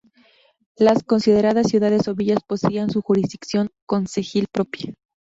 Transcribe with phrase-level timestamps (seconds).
[0.77, 4.95] Las consideradas ciudades o villas poseían su jurisdicción concejil propia.